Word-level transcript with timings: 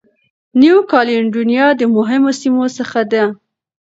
نیو 0.59 0.77
کالېډونیا 0.91 1.67
د 1.75 1.81
مهمو 1.95 2.31
سیمو 2.41 2.65
څخه 2.77 3.01
ده. 3.11 3.23